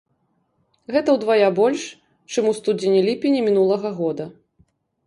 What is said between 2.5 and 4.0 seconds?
у студзені-ліпені мінулага